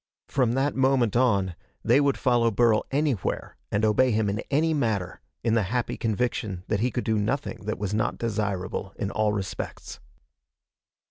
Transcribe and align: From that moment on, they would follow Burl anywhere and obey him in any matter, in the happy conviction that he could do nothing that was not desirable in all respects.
From 0.27 0.53
that 0.53 0.73
moment 0.73 1.15
on, 1.15 1.55
they 1.83 2.01
would 2.01 2.17
follow 2.17 2.49
Burl 2.49 2.83
anywhere 2.89 3.55
and 3.71 3.85
obey 3.85 4.09
him 4.09 4.29
in 4.31 4.39
any 4.49 4.73
matter, 4.73 5.21
in 5.43 5.53
the 5.53 5.61
happy 5.69 5.95
conviction 5.95 6.63
that 6.69 6.79
he 6.79 6.89
could 6.89 7.03
do 7.05 7.19
nothing 7.19 7.65
that 7.65 7.77
was 7.77 7.93
not 7.93 8.17
desirable 8.17 8.93
in 8.97 9.11
all 9.11 9.31
respects. 9.31 9.99